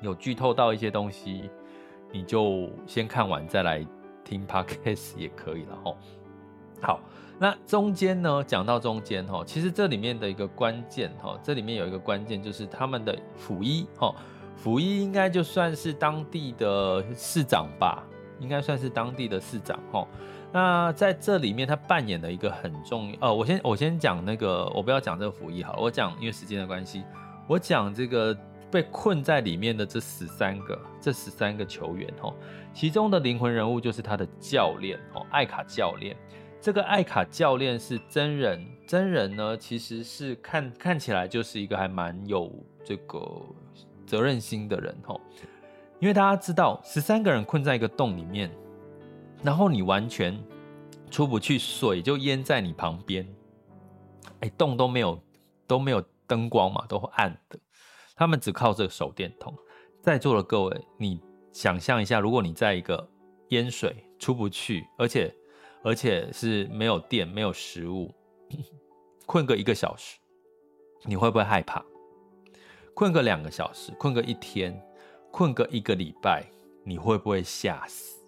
[0.00, 1.48] 有剧透到一些东西，
[2.12, 3.86] 你就先看完再来
[4.24, 5.94] 听 Podcast 也可以了哈。
[6.82, 7.00] 好，
[7.38, 14.14] 那中间呢，讲到中间哈，其实这里面的一个关键哈，这里面有一个关键就是他们的辅一哈。
[14.56, 18.02] 辅一应该就算是当地的市长吧，
[18.40, 20.06] 应该算是当地的市长齁。
[20.52, 23.18] 那在这里面，他扮演了一个很重要。
[23.20, 27.04] 呃，我先我先讲那个，我不要讲这个服役好了，我讲因为时间的关系，
[27.46, 28.36] 我讲这个
[28.70, 32.32] 被困在里面的这十三个，这十三个球员齁，
[32.72, 36.16] 其中的灵魂人物就是他的教练哦，艾卡教练。
[36.60, 42.52] 这个艾卡教练是真人，真人呢其实是看看起来就是一个还蛮有
[42.84, 43.20] 这个。
[44.06, 45.20] 责任心的人吼，
[45.98, 48.50] 因为大家知道，十三个人困在一个洞里面，
[49.42, 50.38] 然后你完全
[51.10, 53.26] 出不去，水就淹在你旁边，
[54.40, 55.18] 哎，洞都没有
[55.66, 57.58] 都没有灯光嘛，都暗的，
[58.14, 59.54] 他们只靠这个手电筒。
[60.02, 61.20] 在座的各位，你
[61.52, 63.08] 想象一下，如果你在一个
[63.48, 65.34] 淹水出不去，而且
[65.82, 68.14] 而且是没有电、没有食物，
[69.26, 70.18] 困个一个小时，
[71.04, 71.82] 你会不会害怕？
[72.94, 74.80] 困个两个小时，困个一天，
[75.36, 76.42] 困个一个礼拜，
[76.82, 78.22] 你会不会吓死？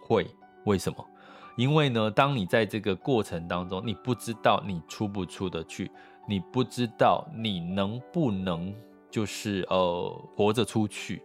[0.00, 0.26] 会，
[0.64, 1.06] 为什么？
[1.54, 5.90] 因为呢，当你在这个过程当中，你不知道你出不出得去，
[6.26, 8.74] 你不知道你能不能
[9.10, 11.22] 就是呃活着出去，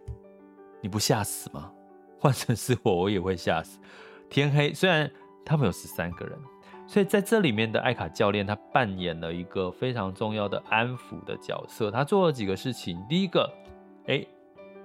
[0.82, 1.72] 你不吓死吗？
[2.20, 3.78] 换成是我，我也会吓死。
[4.28, 5.10] 天黑，虽然
[5.46, 6.38] 他们有十三个人。
[6.86, 11.90] 所以在这里面的艾卡教练，他扮演了一个非常重要的安抚的角色。
[11.90, 13.02] 他做了几个事情。
[13.08, 13.50] 第一个，
[14.08, 14.22] 哎，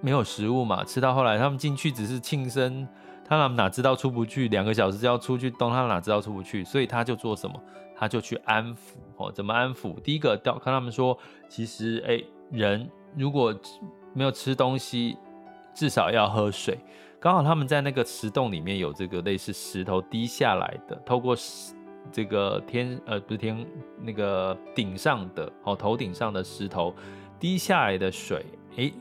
[0.01, 2.87] 没有食物嘛，吃到后来他们进去只是庆生，
[3.25, 4.47] 他们哪知道出不去？
[4.47, 6.63] 两个小时就要出去动，他哪知道出不去？
[6.63, 7.61] 所以他就做什么？
[7.95, 8.95] 他就去安抚。
[9.17, 9.99] 哦，怎么安抚？
[10.01, 13.53] 第一个，跟他们说，其实，哎，人如果
[14.13, 15.17] 没有吃东西，
[15.73, 16.77] 至少要喝水。
[17.19, 21.73] 刚好他们在那个石洞里面有这个类似石头滴下来的，透过石。
[22.11, 23.63] 这个天呃不是天
[24.01, 26.95] 那个顶上的哦，头顶上的石头
[27.37, 28.43] 滴下来的水，
[28.77, 28.91] 诶，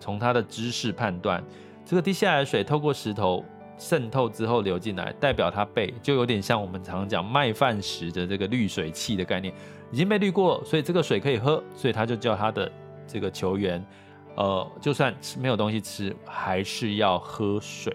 [0.00, 1.40] 从他的知识判断，
[1.84, 3.44] 这个滴下来的水透过石头
[3.78, 9.54] 渗透之后流进来，代表它被就有点像我们常讲麦饭石的这个滤水器的概念，
[9.92, 12.70] 已经被滤过，所以这个水可以喝，所以他就叫他的
[13.06, 13.84] 这个球员，
[14.36, 17.94] 呃，就算没有东西吃，还是要喝水。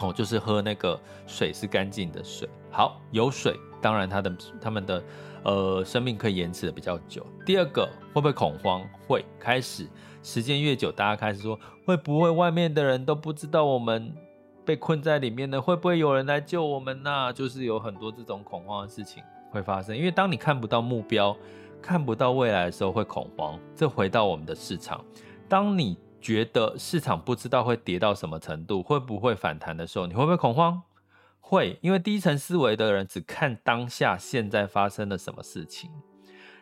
[0.00, 2.48] 哦，就是喝那个水是干净的水。
[2.70, 5.02] 好，有水，当然他的他们的
[5.42, 7.26] 呃生命可以延迟的比较久。
[7.44, 8.82] 第二个，会不会恐慌？
[9.06, 9.22] 会。
[9.38, 9.86] 开始
[10.22, 14.14] 时间越久，大家开始说，会不会外面的人都不知道我们
[14.64, 15.60] 被困在里面呢？
[15.60, 17.32] 会不会有人来救我们呢？
[17.32, 19.96] 就是有很多这种恐慌的事情会发生。
[19.96, 21.36] 因为当你看不到目标，
[21.80, 23.58] 看不到未来的时候，会恐慌。
[23.74, 25.04] 这回到我们的市场，
[25.48, 25.98] 当你。
[26.22, 30.82] 觉得市场不知道会跌到什么程度，会不会反弹的时候，你会不会恐慌？
[31.40, 35.90] 会，因为第一层思维的人只看当下现在发生了什么事情。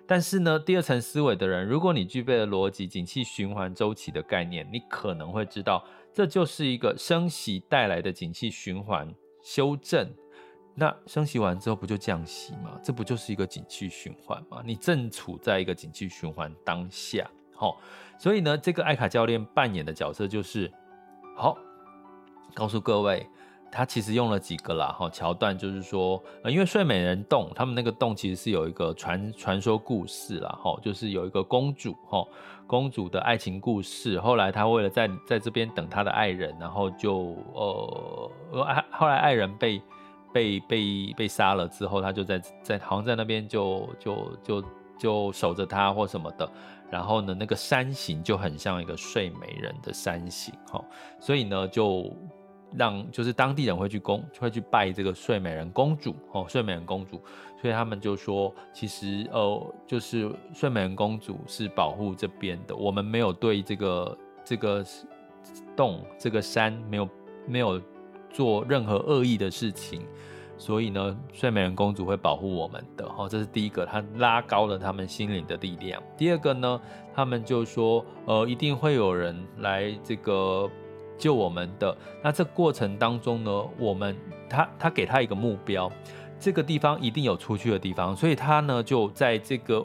[0.08, 10.10] 但是呢，第二层思维的人，如果你具备了逻辑、景气循环周期的概念，你可能会知道，这就是一个升息带来的景气循环修正。
[10.74, 12.80] 那升息完之后不就降息吗？
[12.82, 14.62] 这不就是一个景气循环吗？
[14.64, 17.30] 你正处在一个景气循环当下。
[17.54, 17.78] 好，
[18.18, 20.72] 所以呢，这个艾卡教练扮演的角色就是，
[21.36, 21.58] 好，
[22.54, 23.26] 告诉各位，
[23.70, 32.24] 他其实用了几个啦，哈桥段，就是说，呃，因为睡美人洞，他们那个洞其实是有一个传传说故事啦，哈，就是有一个公主，哈，
[32.66, 34.18] 公主的爱情故事。
[34.18, 38.30] 后来她为了在在这边等她的爱人，然后就呃，
[38.90, 39.82] 后来爱人被
[40.32, 44.64] 被被被杀了之后，她就在在好像在那边就就就
[44.98, 46.50] 就守着她或什么的。
[46.90, 50.82] 然后呢，那个山形就很像一个睡美人的山形，哈，
[51.20, 52.10] 所以呢就。
[52.76, 57.20] 让就是当地人会去攻，会去拜这个睡美人公主哦，睡美人公主，
[57.60, 64.84] 所以他们就说，其实呃，就是睡美人公主是保护这边的，我们没有对这个这个
[65.74, 67.08] 洞、这个山没有
[67.46, 67.80] 没有
[68.30, 70.02] 做任何恶意的事情，
[70.58, 76.02] 所以呢，睡美人公主会保护我们的哦，这是第一个，它拉高了他们心灵的力量。
[76.16, 76.80] 第二个呢，
[77.14, 80.70] 他们就说，呃，一定会有人来这个。
[81.18, 81.94] 救我们的。
[82.22, 84.16] 那这过程当中呢，我们
[84.48, 85.90] 他他给他一个目标，
[86.38, 89.84] 这个地方一定有出去的地方，所以他呢就在这个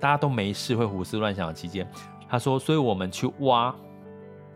[0.00, 1.86] 大家都没事会胡思乱想的期间，
[2.28, 3.74] 他说，所以我们去挖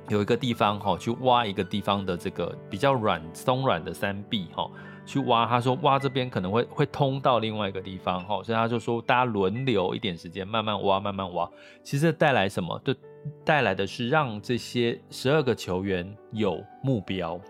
[0.08, 4.70] 有一个地方哈，去挖一个地方的这个比较软松软的山壁哈，
[5.06, 5.46] 去挖。
[5.46, 11.48] 他说挖这边可能会会通到另外一个地方哈，所以他就说大家轮流一点时间，慢慢挖，慢慢挖。
[11.82, 12.78] 其实带来什么？
[12.84, 12.96] 对。
[13.44, 17.40] 带来的是让这些十二个球员有目标，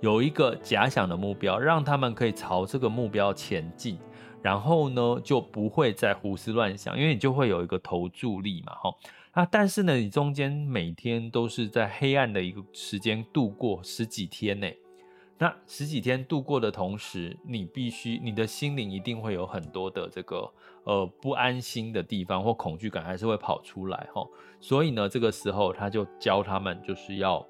[0.00, 3.98] 有一个假想的目标，让他们可以朝这个目标前进。
[4.42, 8.90] 然后呢，就不会再胡思乱想，因为你就会有一个投注力嘛，哈。
[9.34, 14.66] 那但是呢，你中间每天都是在黑暗的一个时间度过十几天呢。
[15.38, 20.52] 那十几天度过的同时，你必须你的心灵一定会有很多的这个。
[20.84, 24.26] 呃，不安心的地方或恐惧感还是会跑出来哈，
[24.58, 27.46] 所以呢，这个时候他就教他们就是要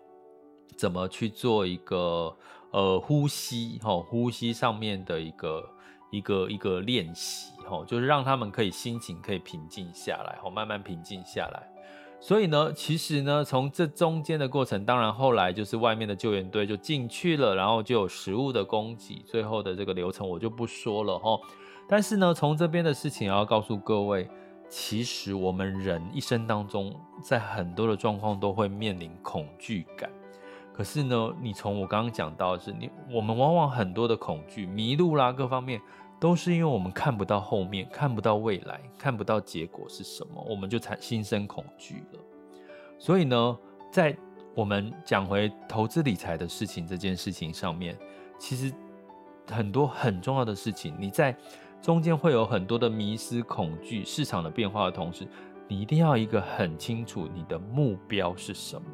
[0.76, 2.36] 怎么去做一个
[2.72, 5.70] 呃呼吸哈，呼吸上面的一个
[6.10, 11.71] 一个一个练习哈，就是让他们可以心情可以平静下来哈，慢慢平静下来。
[12.24, 21.36] 所以呢，其实呢，从这中间的过程，当然后来就是外面的救援队就进去了，然后就有食物的供给，最后的这个流程我就不说了哈。
[21.88, 24.30] 但是呢，从这边的事情要告诉各位，
[24.68, 30.08] 其实我们人一生当中，在很多的状况都会面临恐惧感。
[30.72, 35.80] 可是呢，你从我刚刚讲到的是，你我们往往很多的恐惧、迷路啦，各方面
[36.22, 42.20] 都是因为我们看不到后面，看不到未来，看不到结果是什么，我们就产心生恐惧了。
[42.96, 43.58] 所以呢，
[43.90, 44.16] 在
[44.54, 47.98] 我们讲回投资理财的事情这件事情上面，
[48.38, 48.72] 其实
[49.50, 51.36] 很多很重要的事情，你在。
[51.82, 55.26] 中间会有很多的迷失、恐惧、市场的变化的同时，
[55.66, 58.88] 你一定要一个很清楚你的目标是什么。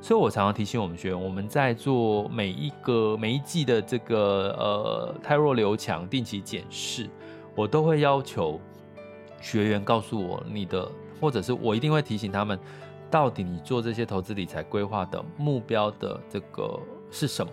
[0.00, 7.10] 所以我常常提醒我们学员，我们在做每一个每一季的这个呃汰弱留强定期检视，
[7.54, 8.60] 我都会要求
[9.40, 10.88] 学员告诉我你的，
[11.20, 12.58] 或者是我一定会提醒他们，
[13.10, 16.78] 到底你做这些投资理财规划的目标的这个
[17.10, 17.52] 是什么。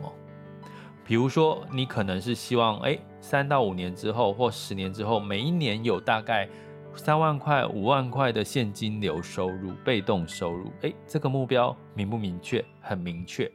[1.03, 6.49] 比如说，你可能是希望，哎，三到五年之后或十年之后，每一年有大概
[6.95, 12.63] 三万块、五万块的现金流收入、被动收入，哎，这个目标明不明确？
[12.81, 13.51] 很明确，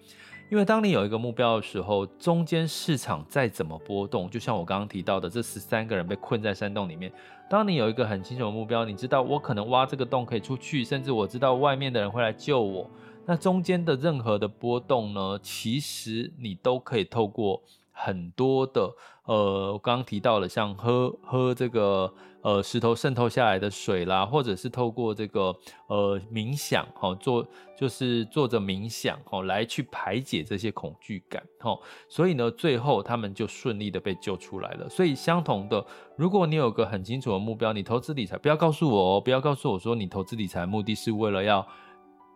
[0.51, 7.13] 因为当你有一个目标的时候，中间市场再怎么波动，就像我刚刚提到的，这十三个人被困在山洞里面，
[7.49, 12.89] 当你有一个很清楚的目标，你知道我可能挖这个洞可以出去，甚至我知道外面的人会来救我。
[13.27, 18.93] 那中间的任何的波动呢，其实你都可以透过很多的，
[19.25, 25.55] 呃，我刚刚提到的，像喝喝这个呃石头渗透下来的水啦，或者是透过这个
[25.89, 34.89] 呃冥想，哈，做就是做着冥想，哈，来去排解这些恐惧感，哈，所以呢，最后他们就顺利的被救出来了。
[34.89, 35.85] 所以相同的，
[36.17, 41.67] 如果你有个很清楚的目标，你投资理财，不要告诉我哦，不要告诉我说你投资理财目的是为了要。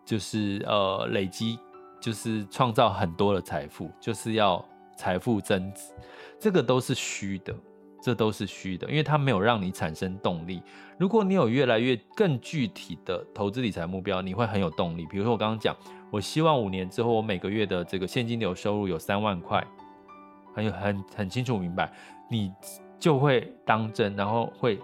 [0.06, 1.58] 就是呃累积，
[1.98, 4.62] 就是创造很多的财富，就是要
[4.98, 5.94] 财富增值，
[6.38, 7.56] 这个都是虚的，
[8.04, 10.62] 这都是虚的，因为它没有让你产生动力。
[10.98, 15.06] 如果你有越来越更具体的投资理财目标，你会很有动力。
[15.06, 15.74] 比如说我刚刚讲，
[16.10, 19.66] 我希望五年之后我每个月的这个现金流收入有三万块，
[20.54, 21.90] 很有很很清楚明白，
[22.28, 22.52] 你
[22.98, 24.78] 就会当真，然后会。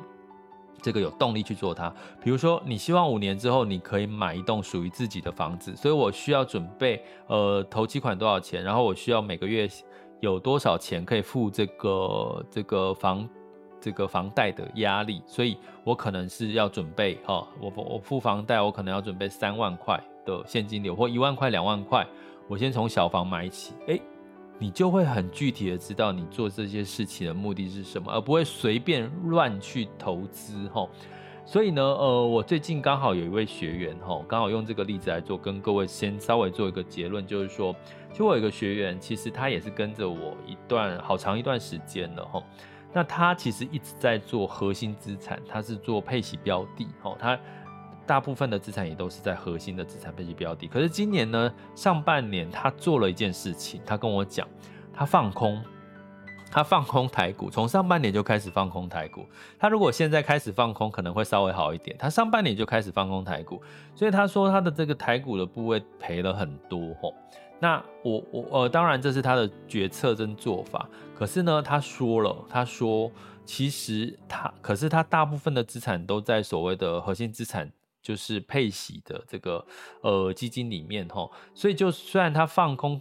[0.82, 1.92] 这个有动力去做它，
[2.24, 9.68] 比如说你希望五年之后你可以买一栋属于自己的房子，所以我需要准备呃头期款多少钱，然后我需要每个月
[10.20, 13.28] 有多少钱可以付这个这个房
[13.80, 22.06] 这个房贷的压力，所以我可能是要准备哈、哦，我我付房贷我可能要准备三万块的现金流或一万块两万块，
[22.46, 24.00] 我先从小房买起，诶，
[24.58, 30.86] 你就会很具体的知道你做这些事情的目的是什么，而不会随便乱去投资哈。
[31.50, 37.74] 所以呢，呃，我最近刚好有一位学员哈，刚好用这个例子来做，跟各位先稍微做一个结论，就是说，
[38.14, 42.40] 就我有一个学员，其实他也是跟着我一段好长一段时间了哈。
[42.92, 47.36] 那他其实一直在做核心资产，他是做配息标的哈，他。
[48.06, 54.48] 大部分的资产也都是在核心的资产配息标的，可是今年呢，上半年他做了一件事情，他跟我讲，
[54.92, 55.62] 他放空，
[56.50, 59.24] 他放空台股，从上半年就开始放空台股。
[59.58, 61.96] 他如果现在开始放空，可能会稍微好一点。
[61.98, 63.62] 他上半年就开始放空台股，
[63.94, 67.14] 所以他说他的这个台股的部位赔了很多吼。
[67.58, 73.10] 那我我呃，当然这是他的决策跟做法，可是呢，他说了，他说
[73.44, 77.70] 其实他，可是他大部分的资产都在所谓的核心资产。
[78.02, 79.62] 就是配息的这个
[80.00, 82.98] 呃基金里面哈，所以就虽然他放空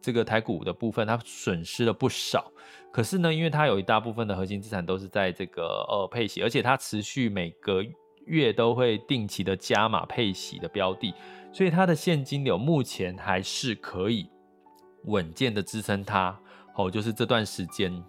[0.00, 2.50] 这个台股的部分，他损失了不少，
[2.92, 7.84] 可是呢，因为他有一大部分的核心资产都是在这个呃配息，而且他持续每个
[8.26, 11.14] 月都会定期的加码配息的标的，
[11.52, 14.28] 所以他的现金流目前还是可以
[15.04, 16.38] 稳健的支撑他，
[16.76, 18.02] 哦，就是这段时间。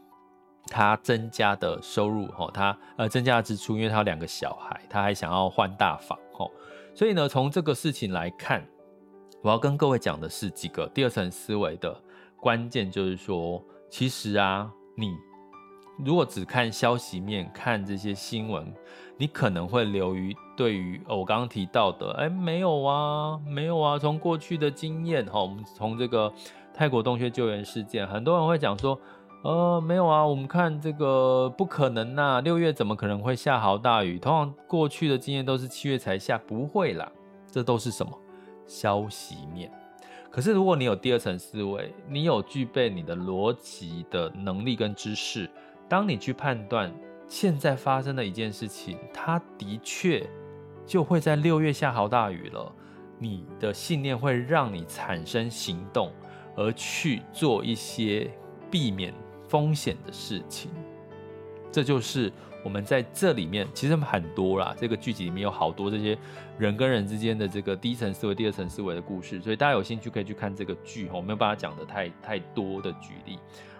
[0.67, 6.49] 他增加的收入，哦，他呃增加的支出，因为他有两个小孩，他还想要换大房，哦，
[6.93, 8.65] 所以呢，从这个事情来看，
[9.41, 11.95] 我要跟各位讲的是几个第二层思维的
[12.37, 15.15] 关键，就是说，其实啊，你
[16.05, 18.73] 如果只看消息面，看这些新闻，
[19.17, 26.31] 你可能会流于对于我刚刚提到的，哎，没有啊，没有啊，从过去的经验，哈，我们从这个
[26.73, 28.99] 泰国洞穴救援事件，很多人会讲说。
[29.43, 34.19] 呃，没有啊，我们看这个不可能呐、啊，六月怎么可能会下好大雨？
[34.19, 37.11] 通常过去的经验都是七月才下，不会啦，
[37.51, 38.15] 这都是什么
[38.71, 39.69] 消息面？
[40.29, 45.49] 可是如果你有第二层思维，你有具备你的逻辑的能力跟知识，
[45.89, 46.89] 当你去判断
[47.27, 50.25] 现在发生的一件事情，它的确
[50.85, 52.73] 就会在六月下好大雨了，
[53.19, 56.11] 你的信念会让你产生行动，
[56.55, 58.31] 而去做一些
[58.69, 59.13] 避免。
[59.51, 60.71] 风险的事情，
[61.73, 62.31] 这就是
[62.63, 64.75] 我们在这里面其实很多啦。
[64.77, 66.17] 这个剧集里面有好多这些
[66.57, 71.15] 人跟人之间的这个第一层思维、第二层思维的故事，所以大家有兴趣可以去看这个剧哈。
[71.15, 73.39] 我没有办法讲的太太多的举例，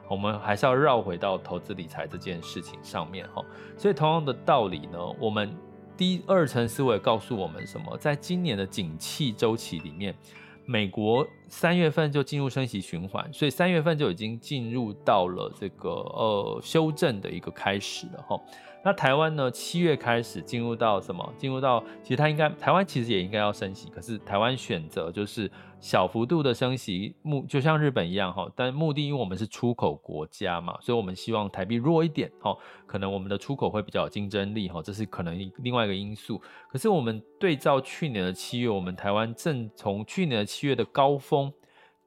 [0.10, 3.44] 我们还是要绕回到投资理财这件事情上面哈。
[3.78, 5.56] 所以同样的道理呢，我们
[5.96, 7.98] 第二层思维告诉我们什么？
[7.98, 10.16] 在今年的景气周期里面。
[10.64, 18.40] 美国三月份就进入升息循环，所以三月份就已经进入到了这个呃修正的一个开始了哈。
[18.84, 19.50] 那台湾呢？
[19.52, 21.34] 七月开始进入到什么？
[21.38, 28.50] 进入到其实它应该台湾其实也应该要升息，可是台湾选择就是小幅度的升息，目就像日本一样哈。
[28.56, 32.58] 但目的因为我们是出口国家嘛，所以我们希望台币弱一点哈，
[32.88, 36.42] 可能我们的出口会比较有竞争力哈，这是可能另外一个因素。
[36.68, 41.54] 可是我们对照去年的七月，我们台湾正从去年的七月的高峰。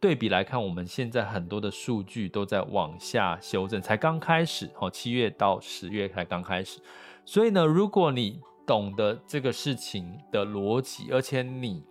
[0.04, 6.78] 对比来看，我们现在很多的数据都在往下修正，才刚开始哦，七月到十月才刚开始。
[7.24, 11.82] 所以呢，如果你懂得这个事情的逻辑，而且你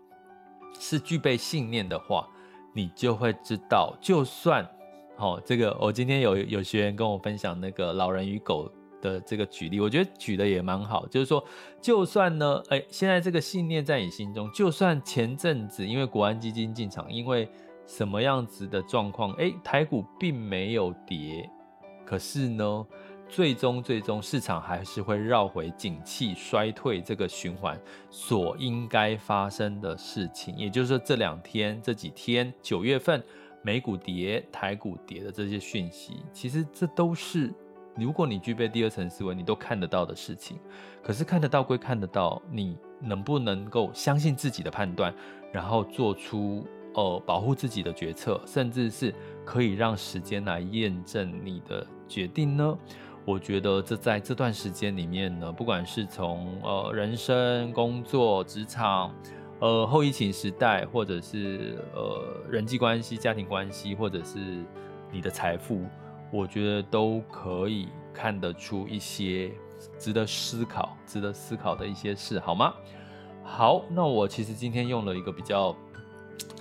[0.79, 2.29] 是具备信念的话，
[2.71, 4.63] 你就会知道，就算
[5.17, 11.43] 哦，这个我今天有有学员跟我分享那个老人与狗的这个举例，我觉得举的也蛮好，就是说，
[11.81, 17.49] 就算呢，哎，现在这个信念在你心中，就算前阵子因为国安基金进场，因为
[17.85, 19.31] 什么样子的状况？
[19.33, 21.49] 诶，台股并没有跌，
[22.05, 22.85] 可是呢，
[23.27, 27.79] 最终最终市场还是会绕回景气衰退这个循环
[28.09, 30.55] 所应该发生的事情。
[30.55, 33.21] 也就是说，这两天这几天九月份
[33.61, 37.53] 美股跌、台股跌的这些讯息，其实这都是
[37.95, 40.57] 如果你具备第二层思维，你都看得到的事情。
[41.01, 45.13] 可是看得到归看得到，你能不能够相信自己的判断，
[45.51, 46.65] 然后做出？
[46.95, 49.13] 呃，保护自己的决策，甚至是
[49.43, 52.77] 可以让时间来验证你的决定呢？
[53.25, 59.11] 我觉得这在这段时间里面呢，不管是从呃人生、工作、职场，
[59.59, 64.63] 呃后疫情时代，或者是呃人际关系、家庭关系，或者是
[65.11, 65.85] 你的财富，
[66.31, 69.51] 我觉得都可以看得出一些
[69.97, 72.73] 值得思考、值得思考的一些事，好吗？
[73.41, 75.75] 好，那我其实今天用了一个比较。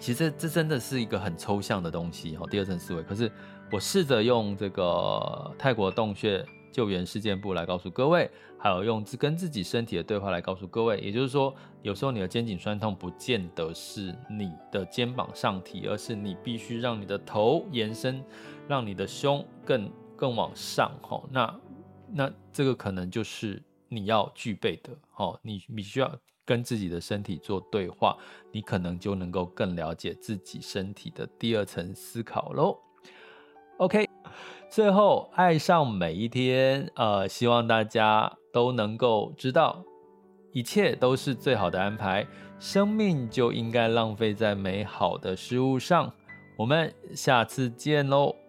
[0.01, 3.03] 其实这真的是一个很抽象的东西哈，第二层思维。
[3.03, 3.31] 可是
[3.71, 10.99] 我试着用这个泰国洞穴救援事件簿来告诉各位，还有用跟自己身体的对话来告诉各位。
[10.99, 18.25] 也就是说，有时候你的肩颈酸痛不见得是你的肩膀上提，而是你必须让你的头延伸，
[18.67, 20.91] 让你的胸更更往上。
[21.03, 21.61] 吼，那
[22.11, 24.91] 那这个可能就是你要具备的。
[25.17, 28.17] 哦，你必须要跟自己的身体做对话，
[28.51, 32.79] 你可能就能够更了解自己身体的第二层思考喽。
[33.79, 34.09] OK。
[34.71, 39.85] 最后，爱上每一天，呃，希望大家都能够知道，
[40.53, 42.27] 一切都是最好的安排，
[42.59, 46.11] 生命就应该浪费在美好的事物上。
[46.57, 48.42] 我们下次见喽。